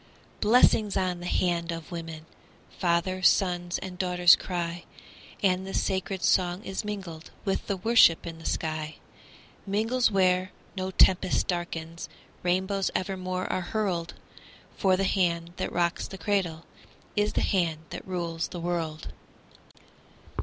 [0.39, 2.25] Blessings on the hand of women!
[2.79, 4.85] Fathers, sons, and daughters cry,
[5.43, 8.95] And the sacred song is mingled With the worship in the sky
[9.67, 12.09] Mingles where no tempest darkens,
[12.41, 14.15] Rainbows evermore are hurled;
[14.75, 16.65] For the hand that rocks the cradle
[17.15, 19.09] Is the hand that rules the world.